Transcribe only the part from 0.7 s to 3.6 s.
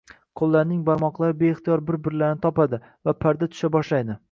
barmoqlari beixtiyor bir-birlarini topadi va parda